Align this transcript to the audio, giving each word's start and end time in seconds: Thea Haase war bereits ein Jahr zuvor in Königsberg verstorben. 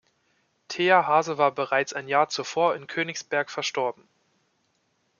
Thea 0.67 1.05
Haase 1.05 1.37
war 1.37 1.51
bereits 1.51 1.93
ein 1.93 2.07
Jahr 2.07 2.27
zuvor 2.27 2.75
in 2.75 2.87
Königsberg 2.87 3.51
verstorben. 3.51 4.09